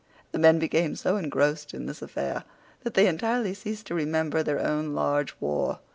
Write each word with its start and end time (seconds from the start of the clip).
The 0.31 0.39
men 0.39 0.57
became 0.57 0.95
so 0.95 1.15
engrossed 1.17 1.75
in 1.75 1.85
this 1.85 2.01
affair 2.01 2.43
that 2.81 2.95
they 2.95 3.05
entirely 3.05 3.53
ceased 3.53 3.85
to 3.85 3.93
remember 3.93 4.41
their 4.41 4.59
own 4.59 4.95
large 4.95 5.35
war. 5.39 5.77